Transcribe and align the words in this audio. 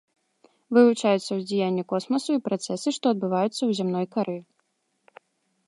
Вывучаюцца 0.77 1.31
ўздзеянне 1.39 1.83
космасу 1.91 2.31
і 2.37 2.41
працэсы, 2.47 2.87
што 2.97 3.05
адбываюцца 3.17 3.57
ў 3.57 3.71
зямной 3.81 4.05
кары. 4.17 4.35